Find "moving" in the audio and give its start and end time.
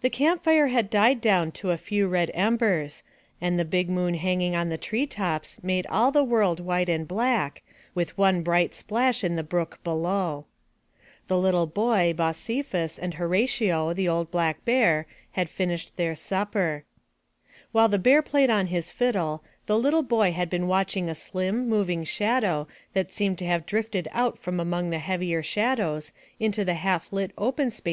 21.68-22.02